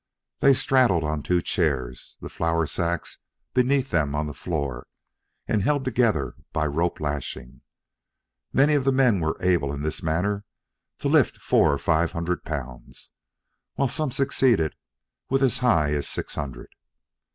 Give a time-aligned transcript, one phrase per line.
[0.39, 3.19] They straddled on two chairs, the flour sacks
[3.53, 4.87] beneath them on the floor
[5.47, 7.61] and held together by rope lashings.
[8.51, 10.43] Many of the men were able, in this manner,
[10.97, 13.11] to lift four or five hundred pounds,
[13.75, 14.75] while some succeeded
[15.29, 16.69] with as high as six hundred.